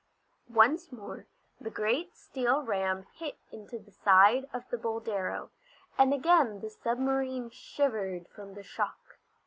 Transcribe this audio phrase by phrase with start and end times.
[0.49, 1.27] Once more
[1.59, 5.51] the great steel ram hit into the side of the Boldero,
[5.95, 9.19] and again the submarine shivered from the shock.